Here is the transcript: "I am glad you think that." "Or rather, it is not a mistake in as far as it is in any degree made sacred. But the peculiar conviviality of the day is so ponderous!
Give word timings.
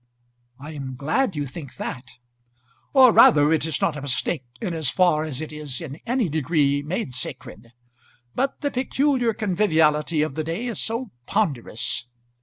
"I 0.59 0.71
am 0.73 0.95
glad 0.95 1.35
you 1.35 1.45
think 1.45 1.75
that." 1.75 2.13
"Or 2.91 3.11
rather, 3.11 3.53
it 3.53 3.67
is 3.67 3.79
not 3.79 3.95
a 3.95 4.01
mistake 4.01 4.43
in 4.59 4.73
as 4.73 4.89
far 4.89 5.25
as 5.25 5.41
it 5.43 5.53
is 5.53 5.79
in 5.79 5.99
any 6.07 6.27
degree 6.27 6.81
made 6.81 7.13
sacred. 7.13 7.71
But 8.33 8.61
the 8.61 8.71
peculiar 8.71 9.35
conviviality 9.35 10.23
of 10.23 10.33
the 10.33 10.43
day 10.43 10.65
is 10.65 10.81
so 10.81 11.11
ponderous! 11.27 12.07